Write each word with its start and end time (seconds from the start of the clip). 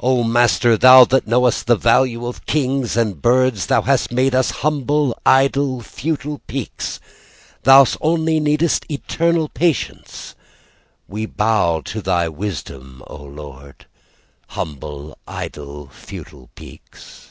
"O 0.00 0.24
Master, 0.24 0.76
"Thou 0.76 1.04
that 1.04 1.28
knowest 1.28 1.68
the 1.68 1.76
value 1.76 2.26
of 2.26 2.44
kings 2.44 2.96
and 2.96 3.22
birds, 3.22 3.66
"Thou 3.66 3.82
hast 3.82 4.10
made 4.10 4.34
us 4.34 4.50
humble, 4.66 5.16
idle, 5.24 5.80
futile 5.80 6.40
peaks. 6.48 6.98
"Thous 7.62 7.96
only 8.00 8.40
needest 8.40 8.84
eternal 8.90 9.48
patience; 9.48 10.34
"We 11.06 11.24
bow 11.26 11.82
to 11.82 12.02
Thy 12.02 12.28
wisdom, 12.28 13.04
O 13.06 13.22
Lord 13.22 13.86
"Humble, 14.48 15.16
idle, 15.28 15.86
futile 15.88 16.50
peaks." 16.56 17.30